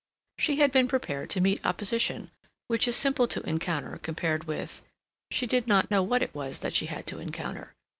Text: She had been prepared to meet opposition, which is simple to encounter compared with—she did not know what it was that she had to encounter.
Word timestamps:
She 0.39 0.55
had 0.55 0.71
been 0.71 0.87
prepared 0.87 1.29
to 1.29 1.39
meet 1.41 1.63
opposition, 1.63 2.31
which 2.67 2.87
is 2.87 2.95
simple 2.95 3.27
to 3.27 3.43
encounter 3.47 3.99
compared 4.01 4.45
with—she 4.45 5.45
did 5.45 5.67
not 5.67 5.91
know 5.91 6.01
what 6.01 6.23
it 6.23 6.33
was 6.33 6.61
that 6.61 6.73
she 6.73 6.87
had 6.87 7.05
to 7.05 7.19
encounter. 7.19 7.75